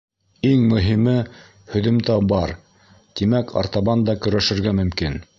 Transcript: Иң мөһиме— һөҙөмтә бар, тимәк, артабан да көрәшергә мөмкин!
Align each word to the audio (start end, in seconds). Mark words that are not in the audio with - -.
Иң 0.51 0.61
мөһиме— 0.69 1.11
һөҙөмтә 1.73 2.15
бар, 2.31 2.53
тимәк, 3.21 3.53
артабан 3.63 4.07
да 4.09 4.17
көрәшергә 4.25 4.75
мөмкин! 4.81 5.21